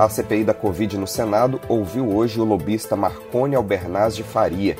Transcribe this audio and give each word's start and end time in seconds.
A 0.00 0.08
CPI 0.08 0.44
da 0.44 0.54
Covid 0.54 0.96
no 0.96 1.06
Senado 1.06 1.60
ouviu 1.68 2.16
hoje 2.16 2.40
o 2.40 2.44
lobista 2.44 2.96
Marconi 2.96 3.54
Albernaz 3.54 4.16
de 4.16 4.22
Faria. 4.22 4.74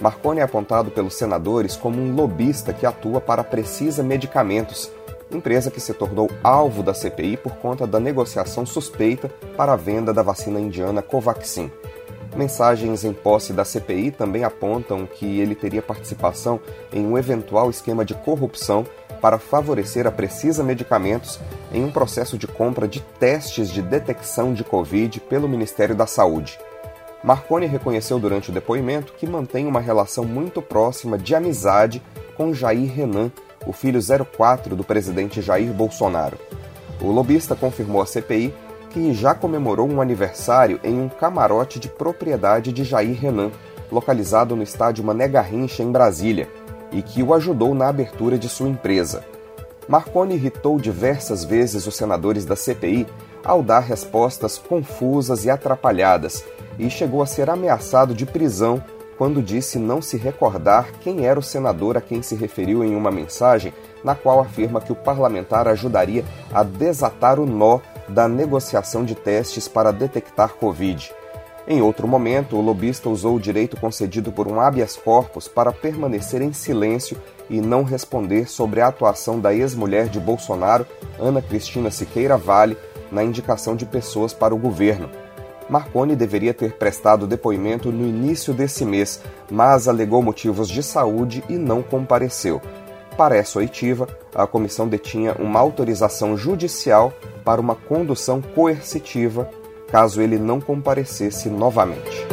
Marconi 0.00 0.40
é 0.40 0.42
apontado 0.42 0.90
pelos 0.90 1.14
senadores 1.14 1.76
como 1.76 2.02
um 2.02 2.12
lobista 2.12 2.72
que 2.72 2.84
atua 2.84 3.20
para 3.20 3.44
Precisa 3.44 4.02
Medicamentos, 4.02 4.90
empresa 5.30 5.70
que 5.70 5.78
se 5.78 5.94
tornou 5.94 6.28
alvo 6.42 6.82
da 6.82 6.92
CPI 6.92 7.36
por 7.36 7.54
conta 7.54 7.86
da 7.86 8.00
negociação 8.00 8.66
suspeita 8.66 9.30
para 9.56 9.74
a 9.74 9.76
venda 9.76 10.12
da 10.12 10.22
vacina 10.22 10.58
indiana 10.58 11.02
Covaxin. 11.02 11.70
Mensagens 12.34 13.04
em 13.04 13.12
posse 13.12 13.52
da 13.52 13.64
CPI 13.64 14.10
também 14.10 14.42
apontam 14.42 15.06
que 15.06 15.38
ele 15.38 15.54
teria 15.54 15.82
participação 15.82 16.58
em 16.92 17.06
um 17.06 17.16
eventual 17.16 17.70
esquema 17.70 18.04
de 18.04 18.14
corrupção 18.14 18.84
para 19.20 19.38
favorecer 19.38 20.06
a 20.06 20.10
Precisa 20.10 20.62
Medicamentos 20.62 21.40
em 21.72 21.84
um 21.84 21.90
processo 21.90 22.36
de 22.36 22.46
compra 22.46 22.86
de 22.86 23.00
testes 23.00 23.68
de 23.70 23.80
detecção 23.80 24.52
de 24.52 24.64
Covid 24.64 25.20
pelo 25.20 25.48
Ministério 25.48 25.94
da 25.94 26.06
Saúde. 26.06 26.58
Marconi 27.22 27.66
reconheceu 27.66 28.18
durante 28.18 28.50
o 28.50 28.52
depoimento 28.52 29.14
que 29.14 29.26
mantém 29.26 29.66
uma 29.66 29.80
relação 29.80 30.24
muito 30.24 30.60
próxima 30.60 31.16
de 31.16 31.34
amizade 31.34 32.02
com 32.36 32.52
Jair 32.52 32.92
Renan, 32.92 33.32
o 33.66 33.72
filho 33.72 34.00
04 34.36 34.76
do 34.76 34.84
presidente 34.84 35.40
Jair 35.40 35.72
Bolsonaro. 35.72 36.38
O 37.00 37.10
lobista 37.10 37.54
confirmou 37.54 38.02
à 38.02 38.06
CPI 38.06 38.52
que 38.90 39.12
já 39.14 39.34
comemorou 39.34 39.88
um 39.88 40.00
aniversário 40.00 40.78
em 40.84 41.00
um 41.00 41.08
camarote 41.08 41.80
de 41.80 41.88
propriedade 41.88 42.72
de 42.72 42.84
Jair 42.84 43.18
Renan, 43.18 43.50
localizado 43.90 44.54
no 44.54 44.62
estádio 44.62 45.02
Mané 45.02 45.26
Garrincha, 45.26 45.82
em 45.82 45.90
Brasília 45.90 46.48
e 46.94 47.02
que 47.02 47.22
o 47.22 47.34
ajudou 47.34 47.74
na 47.74 47.88
abertura 47.88 48.38
de 48.38 48.48
sua 48.48 48.68
empresa. 48.68 49.24
Marconi 49.86 50.34
irritou 50.34 50.78
diversas 50.78 51.44
vezes 51.44 51.86
os 51.86 51.96
senadores 51.96 52.46
da 52.46 52.56
CPI 52.56 53.06
ao 53.44 53.62
dar 53.62 53.80
respostas 53.80 54.56
confusas 54.56 55.44
e 55.44 55.50
atrapalhadas 55.50 56.42
e 56.78 56.88
chegou 56.88 57.20
a 57.20 57.26
ser 57.26 57.50
ameaçado 57.50 58.14
de 58.14 58.24
prisão 58.24 58.82
quando 59.18 59.42
disse 59.42 59.78
não 59.78 60.00
se 60.00 60.16
recordar 60.16 60.90
quem 61.00 61.26
era 61.26 61.38
o 61.38 61.42
senador 61.42 61.96
a 61.96 62.00
quem 62.00 62.22
se 62.22 62.34
referiu 62.34 62.82
em 62.82 62.96
uma 62.96 63.10
mensagem 63.10 63.72
na 64.02 64.14
qual 64.14 64.40
afirma 64.40 64.80
que 64.80 64.92
o 64.92 64.96
parlamentar 64.96 65.68
ajudaria 65.68 66.24
a 66.52 66.62
desatar 66.62 67.38
o 67.38 67.46
nó 67.46 67.80
da 68.08 68.26
negociação 68.26 69.04
de 69.04 69.14
testes 69.14 69.68
para 69.68 69.92
detectar 69.92 70.54
Covid. 70.54 71.12
Em 71.66 71.80
outro 71.80 72.06
momento, 72.06 72.56
o 72.56 72.60
lobista 72.60 73.08
usou 73.08 73.36
o 73.36 73.40
direito 73.40 73.76
concedido 73.78 74.30
por 74.30 74.46
um 74.46 74.60
habeas 74.60 74.96
corpus 74.96 75.48
para 75.48 75.72
permanecer 75.72 76.42
em 76.42 76.52
silêncio 76.52 77.16
e 77.48 77.58
não 77.58 77.82
responder 77.84 78.48
sobre 78.48 78.82
a 78.82 78.88
atuação 78.88 79.40
da 79.40 79.54
ex-mulher 79.54 80.08
de 80.08 80.20
Bolsonaro, 80.20 80.86
Ana 81.18 81.40
Cristina 81.40 81.90
Siqueira 81.90 82.36
Vale, 82.36 82.76
na 83.10 83.24
indicação 83.24 83.74
de 83.74 83.86
pessoas 83.86 84.34
para 84.34 84.54
o 84.54 84.58
governo. 84.58 85.08
Marconi 85.66 86.14
deveria 86.14 86.52
ter 86.52 86.72
prestado 86.72 87.26
depoimento 87.26 87.90
no 87.90 88.06
início 88.06 88.52
desse 88.52 88.84
mês, 88.84 89.22
mas 89.50 89.88
alegou 89.88 90.22
motivos 90.22 90.68
de 90.68 90.82
saúde 90.82 91.42
e 91.48 91.54
não 91.54 91.82
compareceu. 91.82 92.60
Para 93.16 93.36
essa 93.36 93.58
oitiva, 93.58 94.06
a 94.34 94.46
comissão 94.46 94.86
detinha 94.86 95.34
uma 95.38 95.60
autorização 95.60 96.36
judicial 96.36 97.10
para 97.42 97.60
uma 97.60 97.74
condução 97.74 98.42
coercitiva 98.42 99.48
caso 99.94 100.20
ele 100.20 100.40
não 100.40 100.60
comparecesse 100.60 101.48
novamente. 101.48 102.26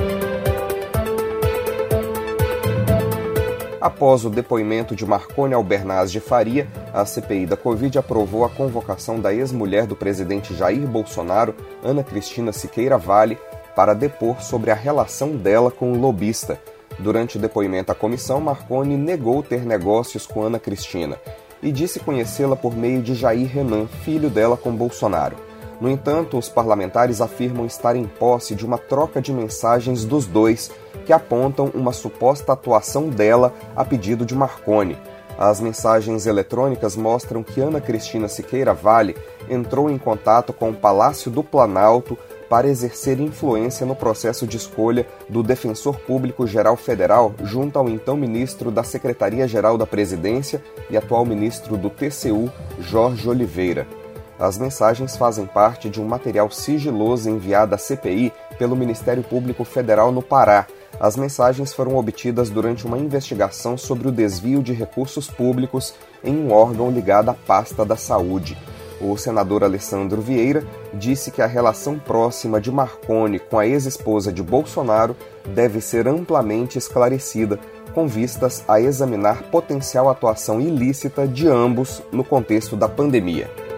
Após 3.80 4.26
o 4.26 4.32
depoimento 4.32 4.96
de 4.96 5.06
Marconi 5.06 5.54
Albernaz 5.54 6.12
de 6.12 6.20
Faria, 6.20 6.68
a 6.92 7.06
CPI 7.06 7.46
da 7.46 7.56
Covid 7.56 8.00
aprovou 8.00 8.44
a 8.44 8.50
convocação 8.50 9.20
da 9.20 9.32
ex-mulher 9.32 9.86
do 9.86 9.96
presidente 9.96 10.56
Jair 10.56 10.88
Bolsonaro, 10.88 11.54
Ana 11.84 12.04
Cristina 12.04 12.52
Siqueira 12.52 12.98
Vale, 12.98 13.38
para 13.76 13.94
depor 13.94 14.42
sobre 14.42 14.72
a 14.72 14.76
relação 14.76 15.38
dela 15.38 15.70
com 15.70 15.94
o 15.94 16.02
lobista. 16.02 16.60
Durante 16.98 17.38
o 17.38 17.40
depoimento 17.40 17.92
à 17.92 17.96
comissão, 17.96 18.42
Marconi 18.42 18.98
negou 18.98 19.44
ter 19.44 19.64
negócios 19.64 20.26
com 20.26 20.42
Ana 20.42 20.58
Cristina 20.58 21.16
e 21.62 21.72
disse 21.72 22.00
conhecê-la 22.00 22.56
por 22.56 22.76
meio 22.76 23.04
de 23.04 23.14
Jair 23.14 23.48
Renan, 23.48 23.86
filho 23.86 24.32
dela 24.32 24.58
com 24.58 24.76
Bolsonaro. 24.76 25.51
No 25.82 25.90
entanto, 25.90 26.38
os 26.38 26.48
parlamentares 26.48 27.22
afirmam 27.22 27.66
estar 27.66 27.96
em 27.96 28.06
posse 28.06 28.54
de 28.54 28.64
uma 28.64 28.78
troca 28.78 29.20
de 29.20 29.34
mensagens 29.34 30.06
dos 30.06 30.28
dois, 30.28 30.70
que 31.08 31.12
apontam 31.12 31.72
uma 31.74 31.92
suposta 31.92 32.54
atuação 32.54 33.10
dela 33.10 33.52
a 33.76 33.84
pedido 33.84 34.24
de 34.24 34.36
Marconi. 34.36 34.96
As 35.40 35.60
mensagens 35.60 36.28
eletrônicas 36.28 36.96
mostram 36.96 37.42
que 37.42 37.60
Ana 37.60 37.82
Cristina 37.82 38.28
Siqueira 38.28 38.76
Vale 38.76 39.18
entrou 39.50 39.90
em 39.90 39.98
contato 39.98 40.54
com 40.54 40.70
o 40.70 40.76
Palácio 40.76 41.32
do 41.32 41.44
Planalto 41.44 42.16
para 42.48 42.68
exercer 42.68 43.20
influência 43.20 43.84
no 43.84 43.96
processo 43.96 44.46
de 44.46 44.58
escolha 44.58 45.08
do 45.28 45.42
Defensor 45.42 45.98
Público 46.02 46.46
Geral 46.46 46.78
Federal 46.78 47.34
junto 47.44 47.80
ao 47.80 47.90
então 47.90 48.16
ministro 48.16 48.70
da 48.70 48.84
Secretaria-Geral 48.84 49.80
da 49.80 49.88
Presidência 49.88 50.62
e 50.92 50.98
atual 50.98 51.26
ministro 51.26 51.76
do 51.76 51.90
TCU, 51.90 52.52
Jorge 52.80 53.28
Oliveira. 53.28 54.01
As 54.42 54.58
mensagens 54.58 55.16
fazem 55.16 55.46
parte 55.46 55.88
de 55.88 56.02
um 56.02 56.06
material 56.06 56.50
sigiloso 56.50 57.30
enviado 57.30 57.76
à 57.76 57.78
CPI 57.78 58.34
pelo 58.58 58.76
Ministério 58.76 59.22
Público 59.22 59.64
Federal 59.64 60.12
no 60.12 60.24
Pará. 60.24 60.66
As 61.00 61.16
mensagens 61.16 61.72
foram 61.72 61.96
obtidas 61.96 62.50
durante 62.50 62.88
uma 62.88 62.98
investigação 62.98 63.78
sobre 63.78 64.08
o 64.08 64.12
desvio 64.12 64.64
de 64.64 64.74
recursos 64.74 65.28
públicos 65.28 65.94
em 66.24 66.36
um 66.36 66.52
órgão 66.52 66.90
ligado 66.90 67.30
à 67.30 67.36
pasta 67.36 67.86
da 67.86 67.96
saúde. 67.96 68.58
O 69.00 69.16
senador 69.16 69.64
Alessandro 69.64 70.24
Vieira 70.24 70.66
disse 70.92 71.30
que 71.30 71.44
a 71.44 71.48
relação 71.48 72.00
próxima 72.00 72.60
de 72.60 72.72
Marconi 72.72 73.38
com 73.38 73.60
a 73.60 73.68
ex-esposa 73.68 74.34
de 74.34 74.42
Bolsonaro 74.42 75.16
deve 75.54 75.80
ser 75.82 76.08
amplamente 76.08 76.80
esclarecida, 76.80 77.60
com 77.94 78.08
vistas 78.08 78.64
a 78.68 78.82
examinar 78.82 79.44
potencial 79.52 80.10
atuação 80.10 80.60
ilícita 80.60 81.28
de 81.28 81.48
ambos 81.48 82.02
no 82.12 82.24
contexto 82.24 82.76
da 82.76 82.90
pandemia. 82.90 83.71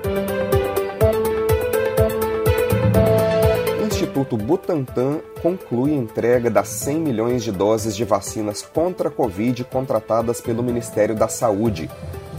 Instituto 4.23 4.37
Butantan 4.37 5.19
conclui 5.41 5.91
a 5.91 5.97
entrega 5.97 6.49
das 6.49 6.69
100 6.69 6.97
milhões 6.97 7.43
de 7.43 7.51
doses 7.51 7.93
de 7.93 8.05
vacinas 8.05 8.61
contra 8.61 9.09
a 9.09 9.11
Covid 9.11 9.65
contratadas 9.65 10.39
pelo 10.39 10.63
Ministério 10.63 11.13
da 11.13 11.27
Saúde. 11.27 11.91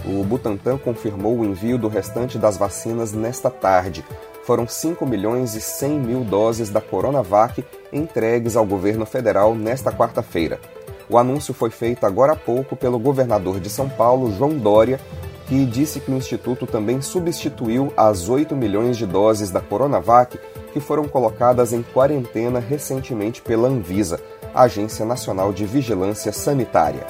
O 0.06 0.24
Butantan 0.24 0.78
confirmou 0.78 1.38
o 1.38 1.44
envio 1.44 1.76
do 1.76 1.88
restante 1.88 2.38
das 2.38 2.56
vacinas 2.56 3.12
nesta 3.12 3.50
tarde. 3.50 4.02
Foram 4.44 4.66
5 4.66 5.04
milhões 5.04 5.54
e 5.54 5.60
100 5.60 5.98
mil 5.98 6.24
doses 6.24 6.70
da 6.70 6.80
Coronavac 6.80 7.62
entregues 7.92 8.56
ao 8.56 8.64
governo 8.64 9.04
federal 9.04 9.54
nesta 9.54 9.92
quarta-feira. 9.92 10.58
O 11.06 11.18
anúncio 11.18 11.52
foi 11.52 11.68
feito 11.68 12.06
agora 12.06 12.32
há 12.32 12.36
pouco 12.36 12.74
pelo 12.74 12.98
governador 12.98 13.60
de 13.60 13.68
São 13.68 13.90
Paulo, 13.90 14.32
João 14.32 14.56
Dória, 14.56 14.98
que 15.46 15.66
disse 15.66 16.00
que 16.00 16.10
o 16.10 16.16
Instituto 16.16 16.66
também 16.66 17.02
substituiu 17.02 17.92
as 17.94 18.30
8 18.30 18.56
milhões 18.56 18.96
de 18.96 19.04
doses 19.04 19.50
da 19.50 19.60
Coronavac 19.60 20.38
que 20.74 20.80
foram 20.80 21.06
colocadas 21.06 21.72
em 21.72 21.84
quarentena 21.84 22.58
recentemente 22.58 23.40
pela 23.40 23.68
Anvisa, 23.68 24.20
Agência 24.52 25.06
Nacional 25.06 25.52
de 25.52 25.64
Vigilância 25.64 26.32
Sanitária. 26.32 27.06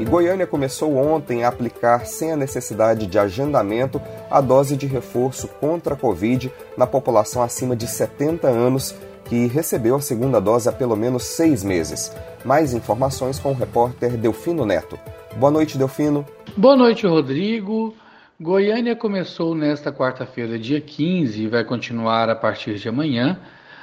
E 0.00 0.04
Goiânia 0.04 0.48
começou 0.48 0.96
ontem 0.96 1.44
a 1.44 1.48
aplicar, 1.48 2.06
sem 2.06 2.32
a 2.32 2.36
necessidade 2.36 3.06
de 3.06 3.20
agendamento, 3.20 4.02
a 4.28 4.40
dose 4.40 4.76
de 4.76 4.88
reforço 4.88 5.46
contra 5.46 5.94
a 5.94 5.96
Covid 5.96 6.52
na 6.76 6.86
população 6.86 7.40
acima 7.40 7.76
de 7.76 7.86
70 7.86 8.48
anos 8.48 8.92
que 9.26 9.46
recebeu 9.46 9.94
a 9.94 10.00
segunda 10.00 10.40
dose 10.40 10.68
há 10.68 10.72
pelo 10.72 10.96
menos 10.96 11.22
seis 11.22 11.62
meses. 11.62 12.12
Mais 12.44 12.74
informações 12.74 13.38
com 13.38 13.52
o 13.52 13.54
repórter 13.54 14.16
Delfino 14.16 14.66
Neto. 14.66 14.98
Boa 15.36 15.52
noite, 15.52 15.78
Delfino. 15.78 16.26
Boa 16.56 16.76
noite, 16.76 17.06
Rodrigo. 17.06 17.94
Goiânia 18.42 18.96
começou 18.96 19.54
nesta 19.54 19.92
quarta-feira, 19.92 20.58
dia 20.58 20.80
15, 20.80 21.44
e 21.44 21.46
vai 21.46 21.62
continuar 21.62 22.28
a 22.28 22.34
partir 22.34 22.74
de 22.74 22.88
amanhã, 22.88 23.38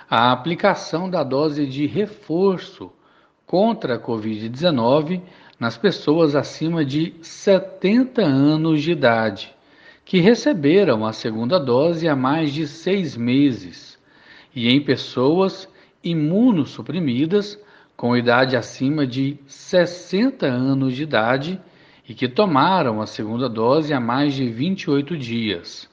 a 0.09 0.33
aplicação 0.33 1.09
da 1.09 1.23
dose 1.23 1.65
de 1.65 1.87
reforço 1.87 2.91
contra 3.45 3.95
a 3.95 3.99
Covid-19 3.99 5.21
nas 5.57 5.77
pessoas 5.77 6.35
acima 6.35 6.83
de 6.83 7.13
70 7.21 8.21
anos 8.21 8.81
de 8.83 8.91
idade 8.91 9.55
que 10.03 10.19
receberam 10.19 11.05
a 11.05 11.13
segunda 11.13 11.57
dose 11.57 12.05
há 12.09 12.15
mais 12.15 12.51
de 12.51 12.67
seis 12.67 13.15
meses 13.15 13.97
e 14.53 14.67
em 14.67 14.81
pessoas 14.81 15.69
imunossuprimidas 16.03 17.57
com 17.95 18.17
idade 18.17 18.57
acima 18.57 19.07
de 19.07 19.37
60 19.47 20.45
anos 20.45 20.97
de 20.97 21.03
idade 21.03 21.61
e 22.09 22.15
que 22.15 22.27
tomaram 22.27 22.99
a 22.99 23.05
segunda 23.05 23.47
dose 23.47 23.93
há 23.93 23.99
mais 23.99 24.33
de 24.33 24.49
28 24.49 25.15
dias. 25.15 25.87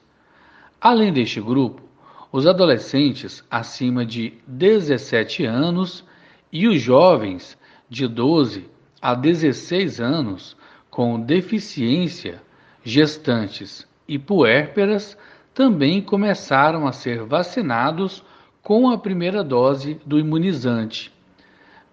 Além 0.81 1.13
deste 1.13 1.39
grupo, 1.39 1.83
os 2.31 2.47
adolescentes 2.47 3.45
acima 3.51 4.03
de 4.03 4.33
17 4.47 5.45
anos 5.45 6.03
e 6.51 6.67
os 6.67 6.81
jovens 6.81 7.55
de 7.87 8.07
12 8.07 8.67
a 8.99 9.13
16 9.13 10.01
anos 10.01 10.57
com 10.89 11.21
deficiência, 11.21 12.41
gestantes 12.83 13.87
e 14.07 14.17
puérperas 14.17 15.15
também 15.53 16.01
começaram 16.01 16.87
a 16.87 16.91
ser 16.91 17.23
vacinados 17.25 18.23
com 18.63 18.89
a 18.89 18.97
primeira 18.97 19.43
dose 19.43 20.01
do 20.03 20.17
imunizante. 20.17 21.13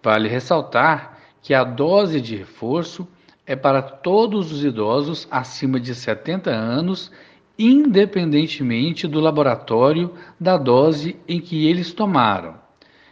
Vale 0.01 0.27
ressaltar 0.27 1.19
que 1.43 1.53
a 1.53 1.63
dose 1.63 2.19
de 2.19 2.35
reforço 2.35 3.07
é 3.45 3.55
para 3.55 3.81
todos 3.81 4.51
os 4.51 4.63
idosos 4.63 5.27
acima 5.29 5.79
de 5.79 5.93
70 5.93 6.49
anos, 6.49 7.11
independentemente 7.57 9.07
do 9.07 9.19
laboratório 9.19 10.13
da 10.39 10.57
dose 10.57 11.15
em 11.27 11.39
que 11.39 11.67
eles 11.67 11.93
tomaram. 11.93 12.55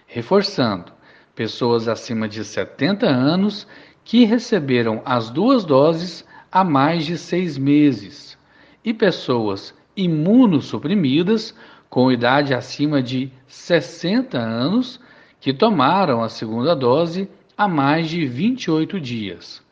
Reforçando, 0.07 0.91
pessoas 1.35 1.87
acima 1.87 2.27
de 2.27 2.43
70 2.43 3.07
anos 3.07 3.67
que 4.03 4.25
receberam 4.25 5.01
as 5.05 5.29
duas 5.29 5.63
doses 5.63 6.25
há 6.51 6.63
mais 6.63 7.05
de 7.05 7.17
seis 7.17 7.57
meses 7.57 8.37
e 8.83 8.93
pessoas 8.93 9.73
imunossuprimidas 9.95 11.55
com 11.89 12.11
idade 12.11 12.53
acima 12.53 13.01
de 13.01 13.31
60 13.47 14.37
anos 14.37 14.99
que 15.39 15.53
tomaram 15.53 16.23
a 16.23 16.29
segunda 16.29 16.75
dose 16.75 17.29
há 17.57 17.67
mais 17.67 18.09
de 18.09 18.25
28 18.25 18.99
dias. 18.99 19.63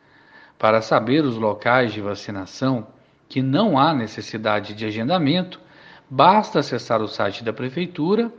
Para 0.61 0.79
saber 0.79 1.25
os 1.25 1.37
locais 1.37 1.91
de 1.91 1.99
vacinação, 1.99 2.85
que 3.27 3.41
não 3.41 3.79
há 3.79 3.95
necessidade 3.95 4.75
de 4.75 4.85
agendamento, 4.85 5.59
basta 6.07 6.59
acessar 6.59 7.01
o 7.01 7.07
site 7.07 7.43
da 7.43 7.51
Prefeitura 7.51 8.31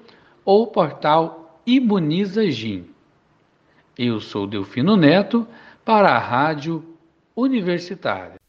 ou 0.45 0.63
o 0.63 0.67
portal 0.69 1.61
Imuniza 1.67 2.49
Gin. 2.49 2.89
Eu 3.99 4.21
sou 4.21 4.47
Delfino 4.47 4.97
Neto 4.97 5.49
para 5.85 6.11
a 6.11 6.19
Rádio 6.21 6.85
Universitária. 7.35 8.42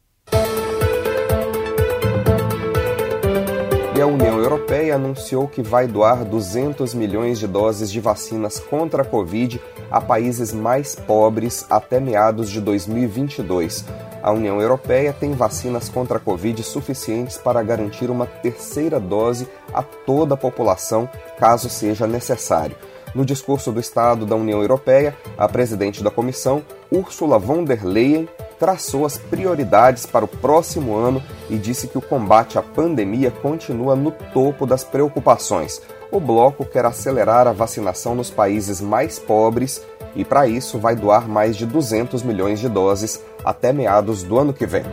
A 4.04 4.06
União 4.06 4.38
Europeia 4.38 4.96
anunciou 4.96 5.48
que 5.48 5.62
vai 5.62 5.88
doar 5.88 6.26
200 6.26 6.94
milhões 6.94 7.40
de 7.40 7.48
doses 7.48 7.90
de 7.90 8.02
vacinas 8.02 8.60
contra 8.60 9.02
a 9.02 9.06
Covid 9.06 9.62
a 9.90 10.02
países 10.02 10.52
mais 10.52 10.94
pobres 10.94 11.66
até 11.70 12.02
meados 12.02 12.50
de 12.50 12.60
2022. 12.60 13.86
A 14.22 14.30
União 14.34 14.60
Europeia 14.60 15.16
tem 15.18 15.32
vacinas 15.32 15.88
contra 15.88 16.18
a 16.18 16.20
Covid 16.20 16.62
suficientes 16.64 17.38
para 17.38 17.64
garantir 17.64 18.10
uma 18.10 18.26
terceira 18.26 19.00
dose 19.00 19.48
a 19.74 19.82
toda 19.82 20.34
a 20.34 20.38
população, 20.38 21.10
caso 21.40 21.70
seja 21.70 22.06
necessário. 22.06 22.76
No 23.16 23.24
discurso 23.26 23.72
do 23.72 23.80
Estado 23.80 24.26
da 24.26 24.36
União 24.36 24.62
Europeia, 24.62 25.16
a 25.38 25.48
presidente 25.48 26.04
da 26.04 26.12
Comissão, 26.12 26.62
Ursula 26.92 27.40
von 27.40 27.64
der 27.64 27.86
Leyen, 27.86 28.28
traçou 28.63 29.06
as 29.06 29.18
prioridades 29.18 30.06
para 30.06 30.24
o 30.24 30.27
próximo 30.27 30.95
ano 30.95 31.21
e 31.50 31.57
disse 31.57 31.86
que 31.86 31.98
o 31.98 32.01
combate 32.01 32.57
à 32.57 32.62
pandemia 32.62 33.30
continua 33.30 33.94
no 33.94 34.10
topo 34.10 34.65
das 34.65 34.86
preocupações. 34.86 35.81
O 36.10 36.18
bloco 36.18 36.63
quer 36.63 36.86
acelerar 36.86 37.45
a 37.45 37.51
vacinação 37.51 38.15
nos 38.15 38.30
países 38.30 38.80
mais 38.80 39.19
pobres 39.19 39.81
e, 40.15 40.24
para 40.24 40.48
isso, 40.48 40.80
vai 40.80 40.95
doar 40.95 41.27
mais 41.27 41.57
de 41.57 41.65
200 41.65 42.24
milhões 42.24 42.57
de 42.57 42.69
doses 42.69 43.21
até 43.44 43.74
meados 43.74 44.24
do 44.24 44.39
ano 44.39 44.54
que 44.54 44.66
vem. 44.66 44.86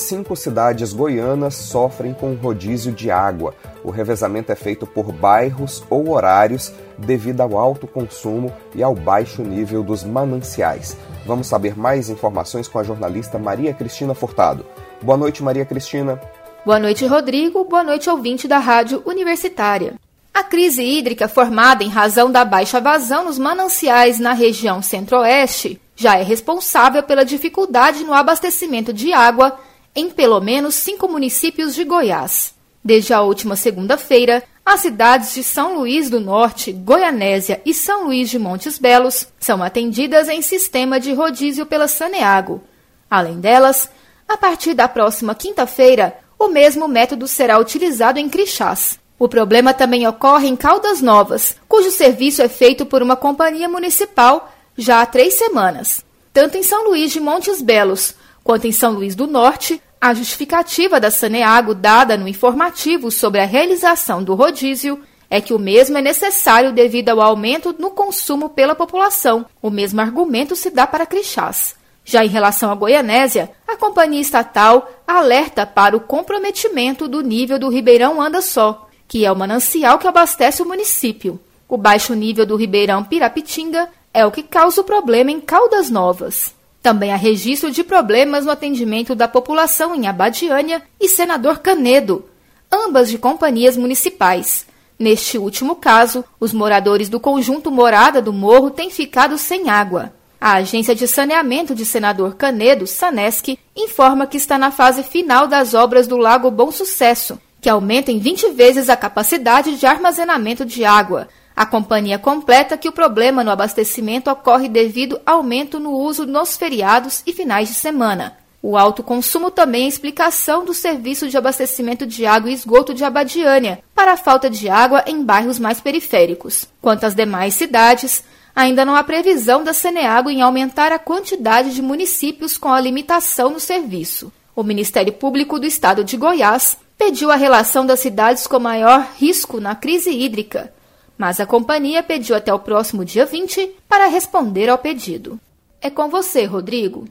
Cinco 0.00 0.34
cidades 0.34 0.92
goianas 0.92 1.54
sofrem 1.54 2.12
com 2.12 2.34
rodízio 2.34 2.92
de 2.92 3.10
água. 3.10 3.54
O 3.84 3.90
revezamento 3.90 4.50
é 4.50 4.54
feito 4.54 4.86
por 4.86 5.12
bairros 5.12 5.84
ou 5.88 6.10
horários 6.10 6.72
devido 6.98 7.40
ao 7.40 7.58
alto 7.58 7.86
consumo 7.86 8.52
e 8.74 8.82
ao 8.82 8.94
baixo 8.94 9.42
nível 9.42 9.82
dos 9.82 10.04
mananciais. 10.04 10.96
Vamos 11.26 11.46
saber 11.46 11.78
mais 11.78 12.08
informações 12.08 12.68
com 12.68 12.78
a 12.78 12.82
jornalista 12.84 13.38
Maria 13.38 13.72
Cristina 13.72 14.14
Furtado. 14.14 14.64
Boa 15.02 15.16
noite, 15.16 15.42
Maria 15.42 15.64
Cristina. 15.64 16.20
Boa 16.64 16.78
noite, 16.78 17.06
Rodrigo. 17.06 17.64
Boa 17.64 17.82
noite, 17.82 18.10
ouvinte 18.10 18.46
da 18.46 18.58
Rádio 18.58 19.02
Universitária. 19.06 19.94
A 20.32 20.42
crise 20.42 20.82
hídrica 20.82 21.28
formada 21.28 21.82
em 21.82 21.88
razão 21.88 22.30
da 22.30 22.44
baixa 22.44 22.80
vazão 22.80 23.24
nos 23.24 23.38
mananciais 23.38 24.18
na 24.18 24.32
região 24.32 24.80
centro-oeste 24.80 25.80
já 26.00 26.16
é 26.16 26.22
responsável 26.22 27.02
pela 27.02 27.26
dificuldade 27.26 28.04
no 28.04 28.14
abastecimento 28.14 28.90
de 28.90 29.12
água 29.12 29.58
em 29.94 30.10
pelo 30.10 30.40
menos 30.40 30.74
cinco 30.74 31.08
municípios 31.08 31.74
de 31.74 31.84
Goiás. 31.84 32.54
Desde 32.82 33.12
a 33.12 33.20
última 33.20 33.56
segunda-feira, 33.56 34.42
as 34.64 34.80
cidades 34.80 35.34
de 35.34 35.42
São 35.42 35.76
Luís 35.76 36.08
do 36.08 36.20
Norte, 36.20 36.72
Goianésia 36.72 37.60
e 37.64 37.74
São 37.74 38.04
Luís 38.04 38.30
de 38.30 38.38
Montes 38.38 38.78
Belos 38.78 39.26
são 39.38 39.62
atendidas 39.62 40.28
em 40.28 40.40
sistema 40.40 40.98
de 40.98 41.12
rodízio 41.12 41.66
pela 41.66 41.88
Saneago. 41.88 42.62
Além 43.10 43.40
delas, 43.40 43.90
a 44.28 44.36
partir 44.36 44.74
da 44.74 44.88
próxima 44.88 45.34
quinta-feira, 45.34 46.16
o 46.38 46.48
mesmo 46.48 46.86
método 46.86 47.26
será 47.26 47.58
utilizado 47.58 48.18
em 48.18 48.28
Crixás. 48.28 48.98
O 49.18 49.28
problema 49.28 49.74
também 49.74 50.06
ocorre 50.06 50.48
em 50.48 50.56
Caldas 50.56 51.02
Novas, 51.02 51.56
cujo 51.68 51.90
serviço 51.90 52.40
é 52.40 52.48
feito 52.48 52.86
por 52.86 53.02
uma 53.02 53.16
companhia 53.16 53.68
municipal 53.68 54.50
já 54.78 55.02
há 55.02 55.06
três 55.06 55.34
semanas. 55.34 56.02
Tanto 56.32 56.56
em 56.56 56.62
São 56.62 56.88
Luís 56.88 57.12
de 57.12 57.20
Montes 57.20 57.60
Belos 57.60 58.14
quanto 58.42 58.66
em 58.66 58.72
São 58.72 58.92
Luís 58.92 59.14
do 59.14 59.26
Norte, 59.26 59.80
a 60.00 60.14
justificativa 60.14 60.98
da 60.98 61.10
Saneago 61.10 61.74
dada 61.74 62.16
no 62.16 62.26
informativo 62.26 63.10
sobre 63.10 63.40
a 63.40 63.44
realização 63.44 64.22
do 64.22 64.34
rodízio 64.34 65.00
é 65.28 65.40
que 65.40 65.54
o 65.54 65.58
mesmo 65.58 65.96
é 65.96 66.02
necessário 66.02 66.72
devido 66.72 67.10
ao 67.10 67.20
aumento 67.20 67.74
no 67.78 67.90
consumo 67.90 68.48
pela 68.48 68.74
população. 68.74 69.46
O 69.62 69.70
mesmo 69.70 70.00
argumento 70.00 70.56
se 70.56 70.70
dá 70.70 70.86
para 70.86 71.06
Crixás. 71.06 71.76
Já 72.04 72.24
em 72.24 72.28
relação 72.28 72.72
à 72.72 72.74
Goianésia, 72.74 73.50
a 73.68 73.76
companhia 73.76 74.20
estatal 74.20 74.90
alerta 75.06 75.64
para 75.64 75.96
o 75.96 76.00
comprometimento 76.00 77.06
do 77.06 77.20
nível 77.20 77.58
do 77.58 77.68
Ribeirão 77.68 78.20
Anda 78.20 78.42
Só, 78.42 78.88
que 79.06 79.24
é 79.24 79.30
o 79.30 79.36
manancial 79.36 79.98
que 79.98 80.08
abastece 80.08 80.62
o 80.62 80.66
município. 80.66 81.38
O 81.68 81.76
baixo 81.76 82.14
nível 82.14 82.44
do 82.44 82.56
Ribeirão 82.56 83.04
Pirapitinga 83.04 83.88
é 84.12 84.26
o 84.26 84.32
que 84.32 84.42
causa 84.42 84.80
o 84.80 84.84
problema 84.84 85.30
em 85.30 85.40
Caldas 85.40 85.88
Novas. 85.88 86.52
Também 86.82 87.12
há 87.12 87.16
registro 87.16 87.70
de 87.70 87.84
problemas 87.84 88.44
no 88.44 88.50
atendimento 88.50 89.14
da 89.14 89.28
população 89.28 89.94
em 89.94 90.06
Abadiânia 90.06 90.82
e 90.98 91.08
Senador 91.08 91.58
Canedo, 91.58 92.24
ambas 92.72 93.10
de 93.10 93.18
companhias 93.18 93.76
municipais. 93.76 94.66
Neste 94.98 95.38
último 95.38 95.76
caso, 95.76 96.24
os 96.38 96.52
moradores 96.52 97.08
do 97.08 97.20
conjunto 97.20 97.70
Morada 97.70 98.20
do 98.20 98.32
Morro 98.32 98.70
têm 98.70 98.90
ficado 98.90 99.36
sem 99.36 99.68
água. 99.68 100.12
A 100.40 100.54
Agência 100.54 100.94
de 100.94 101.06
Saneamento 101.06 101.74
de 101.74 101.84
Senador 101.84 102.34
Canedo, 102.34 102.86
Sanesc, 102.86 103.58
informa 103.76 104.26
que 104.26 104.38
está 104.38 104.56
na 104.56 104.70
fase 104.70 105.02
final 105.02 105.46
das 105.46 105.74
obras 105.74 106.06
do 106.06 106.16
Lago 106.16 106.50
Bom 106.50 106.70
Sucesso, 106.70 107.38
que 107.60 107.68
aumenta 107.68 108.10
em 108.10 108.18
20 108.18 108.52
vezes 108.52 108.88
a 108.88 108.96
capacidade 108.96 109.76
de 109.76 109.84
armazenamento 109.84 110.64
de 110.64 110.82
água, 110.82 111.28
a 111.60 111.66
companhia 111.66 112.18
completa 112.18 112.78
que 112.78 112.88
o 112.88 112.92
problema 112.92 113.44
no 113.44 113.50
abastecimento 113.50 114.30
ocorre 114.30 114.66
devido 114.66 115.20
ao 115.26 115.36
aumento 115.36 115.78
no 115.78 115.90
uso 115.90 116.24
nos 116.24 116.56
feriados 116.56 117.22
e 117.26 117.34
finais 117.34 117.68
de 117.68 117.74
semana. 117.74 118.34
O 118.62 118.78
alto 118.78 119.02
consumo 119.02 119.50
também 119.50 119.84
é 119.84 119.88
explicação 119.88 120.64
do 120.64 120.72
serviço 120.72 121.28
de 121.28 121.36
abastecimento 121.36 122.06
de 122.06 122.24
água 122.24 122.50
e 122.50 122.54
esgoto 122.54 122.94
de 122.94 123.04
Abadiânia 123.04 123.82
para 123.94 124.14
a 124.14 124.16
falta 124.16 124.48
de 124.48 124.70
água 124.70 125.04
em 125.06 125.22
bairros 125.22 125.58
mais 125.58 125.82
periféricos. 125.82 126.66
Quanto 126.80 127.04
às 127.04 127.14
demais 127.14 127.52
cidades, 127.52 128.24
ainda 128.56 128.82
não 128.82 128.96
há 128.96 129.04
previsão 129.04 129.62
da 129.62 129.74
Ceneago 129.74 130.30
em 130.30 130.40
aumentar 130.40 130.92
a 130.92 130.98
quantidade 130.98 131.74
de 131.74 131.82
municípios 131.82 132.56
com 132.56 132.70
a 132.70 132.80
limitação 132.80 133.50
no 133.50 133.60
serviço. 133.60 134.32
O 134.56 134.62
Ministério 134.62 135.12
Público 135.12 135.60
do 135.60 135.66
Estado 135.66 136.04
de 136.04 136.16
Goiás 136.16 136.78
pediu 136.96 137.30
a 137.30 137.36
relação 137.36 137.84
das 137.84 138.00
cidades 138.00 138.46
com 138.46 138.58
maior 138.58 139.06
risco 139.18 139.60
na 139.60 139.74
crise 139.74 140.08
hídrica 140.10 140.72
mas 141.20 141.38
a 141.38 141.44
companhia 141.44 142.02
pediu 142.02 142.34
até 142.34 142.50
o 142.50 142.58
próximo 142.58 143.04
dia 143.04 143.26
20 143.26 143.76
para 143.86 144.06
responder 144.06 144.70
ao 144.70 144.78
pedido. 144.78 145.38
É 145.78 145.90
com 145.90 146.08
você, 146.08 146.46
Rodrigo. 146.46 147.04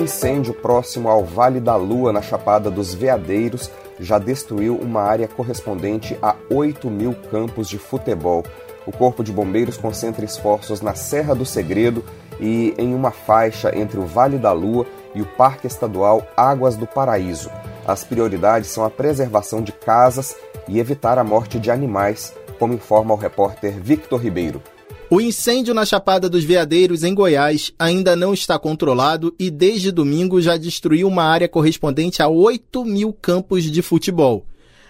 Incêndio 0.00 0.54
próximo 0.54 1.08
ao 1.08 1.24
Vale 1.24 1.58
da 1.58 1.74
Lua, 1.74 2.12
na 2.12 2.22
Chapada 2.22 2.70
dos 2.70 2.94
Veadeiros, 2.94 3.68
já 3.98 4.16
destruiu 4.20 4.76
uma 4.76 5.02
área 5.02 5.26
correspondente 5.26 6.16
a 6.22 6.36
8 6.48 6.88
mil 6.88 7.16
campos 7.28 7.68
de 7.68 7.76
futebol. 7.76 8.44
o 8.86 8.92
Corpo 8.92 9.24
de 9.24 9.32
Bombeiros 9.32 9.76
concentra 9.76 10.24
esforços 10.24 10.80
na 10.80 10.94
Serra 10.94 11.34
do 11.34 11.44
Segredo 11.44 12.04
e 12.38 12.72
em 12.78 12.94
uma 12.94 13.10
faixa 13.10 13.76
entre 13.76 13.98
o 13.98 14.06
Vale 14.06 14.38
da 14.38 14.52
Lua 14.52 14.86
e 15.12 15.22
o 15.22 15.26
Parque 15.26 15.66
Estadual 15.66 16.24
Águas 16.36 16.76
do 16.76 16.86
Paraíso. 16.86 17.50
As 17.86 18.02
prioridades 18.02 18.70
são 18.70 18.84
a 18.84 18.90
preservação 18.90 19.62
de 19.62 19.70
casas 19.70 20.34
e 20.66 20.78
evitar 20.78 21.18
a 21.18 21.24
morte 21.24 21.58
de 21.58 21.70
animais, 21.70 22.34
como 22.58 22.72
informa 22.72 23.12
o 23.12 23.16
repórter 23.16 23.78
Victor 23.78 24.20
Ribeiro. 24.20 24.62
O 25.10 25.20
incêndio 25.20 25.74
na 25.74 25.84
Chapada 25.84 26.28
dos 26.28 26.44
Veadeiros, 26.44 27.04
em 27.04 27.14
Goiás, 27.14 27.72
ainda 27.78 28.16
não 28.16 28.32
está 28.32 28.58
controlado 28.58 29.34
e 29.38 29.50
desde 29.50 29.92
domingo 29.92 30.40
já 30.40 30.56
destruiu 30.56 31.06
uma 31.06 31.24
área 31.24 31.46
correspondente 31.46 32.22
a 32.22 32.28
8 32.28 32.84
mil 32.86 33.12
campos 33.12 33.64
de 33.64 33.82
futebol. 33.82 34.46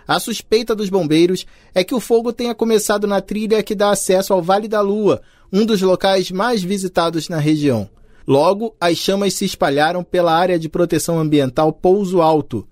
A 0.07 0.21
suspeita 0.21 0.75
dos 0.75 0.89
bombeiros 0.89 1.45
é 1.75 1.83
que 1.83 1.95
o 1.95 2.01
fogo 2.01 2.33
tenha 2.33 2.55
começado 2.55 3.07
na 3.07 3.21
trilha 3.21 3.63
que 3.63 3.75
dá 3.75 3.91
acesso 3.91 4.33
ao 4.33 4.43
Vale 4.43 4.69
da 4.69 4.81
Lua, 4.81 5.21
um 5.53 5.67
dos 5.67 5.83
locais 5.83 6.31
mais 6.31 6.63
visitados 6.63 7.29
na 7.29 7.39
região. 7.39 7.89
Logo, 8.27 8.75
as 8.81 8.97
chamas 8.97 9.35
se 9.35 9.45
espalharam 9.45 10.05
pela 10.05 10.33
área 10.33 10.59
de 10.59 10.69
proteção 10.69 11.19
ambiental 11.19 11.73
Pouso 11.73 12.23
Alto. 12.23 12.67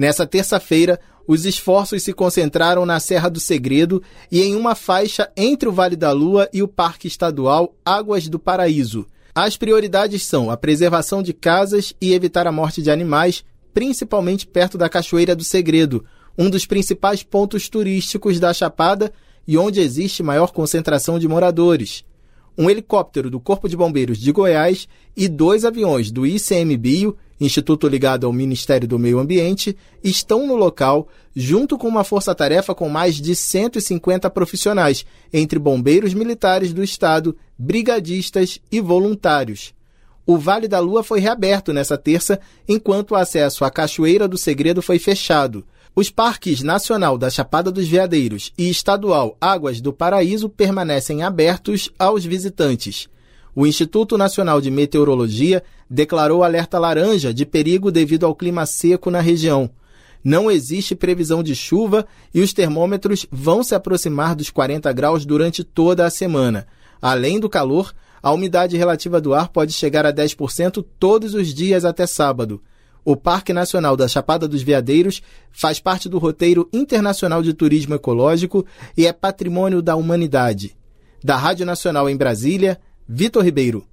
Nessa 0.00 0.26
terça-feira, 0.26 0.98
os 1.28 1.44
esforços 1.44 2.02
se 2.02 2.14
concentraram 2.14 2.86
na 2.86 2.98
Serra 2.98 3.28
do 3.28 3.38
Segredo 3.38 4.02
e 4.32 4.40
em 4.40 4.56
uma 4.56 4.74
faixa 4.74 5.30
entre 5.36 5.68
o 5.68 5.72
Vale 5.72 5.94
da 5.94 6.10
Lua 6.10 6.48
e 6.54 6.62
o 6.62 6.68
Parque 6.68 7.06
Estadual 7.06 7.74
Águas 7.84 8.26
do 8.26 8.38
Paraíso. 8.38 9.06
As 9.34 9.58
prioridades 9.58 10.24
são 10.24 10.50
a 10.50 10.56
preservação 10.56 11.22
de 11.22 11.34
casas 11.34 11.92
e 12.00 12.14
evitar 12.14 12.46
a 12.46 12.50
morte 12.50 12.80
de 12.80 12.90
animais, 12.90 13.44
principalmente 13.74 14.46
perto 14.46 14.78
da 14.78 14.88
Cachoeira 14.88 15.36
do 15.36 15.44
Segredo, 15.44 16.02
um 16.38 16.48
dos 16.48 16.64
principais 16.64 17.22
pontos 17.22 17.68
turísticos 17.68 18.40
da 18.40 18.54
Chapada 18.54 19.12
e 19.46 19.58
onde 19.58 19.80
existe 19.80 20.22
maior 20.22 20.50
concentração 20.50 21.18
de 21.18 21.28
moradores 21.28 22.06
um 22.60 22.68
helicóptero 22.68 23.30
do 23.30 23.40
Corpo 23.40 23.68
de 23.68 23.76
Bombeiros 23.76 24.18
de 24.18 24.30
Goiás 24.32 24.86
e 25.16 25.28
dois 25.28 25.64
aviões 25.64 26.10
do 26.10 26.26
ICMBio, 26.26 27.16
Instituto 27.40 27.88
ligado 27.88 28.26
ao 28.26 28.32
Ministério 28.32 28.86
do 28.86 28.98
Meio 28.98 29.18
Ambiente, 29.18 29.74
estão 30.04 30.46
no 30.46 30.54
local, 30.54 31.08
junto 31.34 31.78
com 31.78 31.88
uma 31.88 32.04
força-tarefa 32.04 32.74
com 32.74 32.88
mais 32.90 33.16
de 33.16 33.34
150 33.34 34.28
profissionais, 34.28 35.06
entre 35.32 35.58
bombeiros 35.58 36.12
militares 36.12 36.72
do 36.74 36.84
Estado, 36.84 37.34
brigadistas 37.58 38.60
e 38.70 38.80
voluntários. 38.80 39.72
O 40.26 40.36
Vale 40.36 40.68
da 40.68 40.78
Lua 40.78 41.02
foi 41.02 41.18
reaberto 41.18 41.72
nessa 41.72 41.96
terça, 41.96 42.38
enquanto 42.68 43.12
o 43.12 43.16
acesso 43.16 43.64
à 43.64 43.70
Cachoeira 43.70 44.28
do 44.28 44.36
Segredo 44.36 44.82
foi 44.82 44.98
fechado. 44.98 45.64
Os 45.96 46.08
parques 46.08 46.62
Nacional 46.62 47.18
da 47.18 47.28
Chapada 47.30 47.70
dos 47.70 47.88
Veadeiros 47.88 48.52
e 48.56 48.70
Estadual 48.70 49.36
Águas 49.40 49.80
do 49.80 49.92
Paraíso 49.92 50.48
permanecem 50.48 51.22
abertos 51.22 51.90
aos 51.98 52.24
visitantes. 52.24 53.08
O 53.54 53.66
Instituto 53.66 54.16
Nacional 54.16 54.60
de 54.60 54.70
Meteorologia 54.70 55.64
declarou 55.90 56.44
alerta 56.44 56.78
laranja 56.78 57.34
de 57.34 57.44
perigo 57.44 57.90
devido 57.90 58.24
ao 58.24 58.34
clima 58.34 58.64
seco 58.64 59.10
na 59.10 59.20
região. 59.20 59.68
Não 60.22 60.50
existe 60.50 60.94
previsão 60.94 61.42
de 61.42 61.54
chuva 61.54 62.06
e 62.32 62.40
os 62.40 62.52
termômetros 62.52 63.26
vão 63.30 63.64
se 63.64 63.74
aproximar 63.74 64.36
dos 64.36 64.50
40 64.50 64.92
graus 64.92 65.26
durante 65.26 65.64
toda 65.64 66.06
a 66.06 66.10
semana. 66.10 66.66
Além 67.02 67.40
do 67.40 67.48
calor, 67.48 67.92
a 68.22 68.30
umidade 68.30 68.76
relativa 68.76 69.20
do 69.20 69.34
ar 69.34 69.48
pode 69.48 69.72
chegar 69.72 70.04
a 70.04 70.12
10% 70.12 70.84
todos 70.98 71.34
os 71.34 71.52
dias 71.52 71.84
até 71.84 72.06
sábado. 72.06 72.62
O 73.02 73.16
Parque 73.16 73.54
Nacional 73.54 73.96
da 73.96 74.06
Chapada 74.06 74.46
dos 74.46 74.62
Veadeiros 74.62 75.22
faz 75.50 75.80
parte 75.80 76.06
do 76.06 76.18
roteiro 76.18 76.68
internacional 76.70 77.42
de 77.42 77.54
turismo 77.54 77.94
ecológico 77.94 78.64
e 78.94 79.06
é 79.06 79.12
patrimônio 79.12 79.80
da 79.80 79.96
humanidade. 79.96 80.76
Da 81.24 81.34
Rádio 81.36 81.64
Nacional 81.64 82.10
em 82.10 82.16
Brasília, 82.16 82.78
Vitor 83.08 83.42
Ribeiro. 83.42 83.89